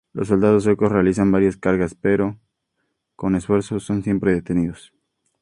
Los 0.13 0.29
soldados 0.29 0.63
suecos 0.63 0.91
realizan 0.91 1.31
varias 1.31 1.57
cargas 1.57 1.93
pero, 1.93 2.39
con 3.15 3.35
esfuerzo, 3.35 3.79
son 3.79 4.01
siempre 4.01 4.33
detenidos. 4.33 4.91